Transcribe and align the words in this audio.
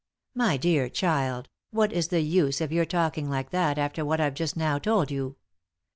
"My 0.33 0.57
dear 0.57 0.89
child, 0.89 1.47
what 1.69 1.93
is 1.93 2.07
the 2.07 2.21
use 2.21 2.59
of 2.59 2.71
your 2.71 2.85
talking 2.85 3.29
like 3.29 3.51
that 3.51 3.77
after 3.77 4.03
what 4.03 4.19
I've 4.19 4.33
just 4.33 4.57
now 4.57 4.79
told 4.79 5.11
you. 5.11 5.35